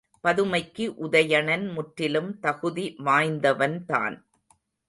பதுமைக்கு 0.23 0.85
உதயணன் 1.07 1.71
முற்றிலும் 1.71 2.31
தகுதி 2.39 2.95
வாய்ந்தவன்தான். 3.05 4.17